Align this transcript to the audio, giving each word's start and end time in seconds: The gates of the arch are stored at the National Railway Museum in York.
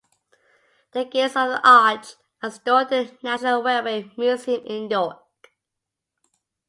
The 0.93 1.05
gates 1.05 1.35
of 1.35 1.49
the 1.49 1.61
arch 1.63 2.13
are 2.41 2.49
stored 2.49 2.91
at 2.91 3.07
the 3.11 3.17
National 3.21 3.61
Railway 3.61 4.11
Museum 4.17 4.65
in 4.65 4.89
York. 4.89 5.21